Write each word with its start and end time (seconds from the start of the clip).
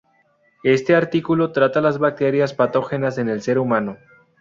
Este 0.63 0.95
artículo 0.95 1.51
trata 1.51 1.79
las 1.79 1.99
bacterias 1.99 2.55
patógenas 2.55 3.19
en 3.19 3.29
el 3.29 3.43
ser 3.43 3.59
humano. 3.59 3.99